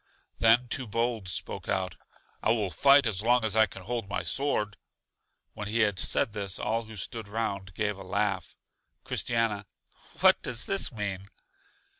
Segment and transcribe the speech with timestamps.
[0.39, 1.95] Then Too bold spoke out:
[2.41, 4.77] I will fight as long as I can hold my sword.
[5.53, 8.55] When he had said this all who stood round gave a laugh.
[9.03, 9.67] Christiana:
[10.21, 11.25] 'What does this mean?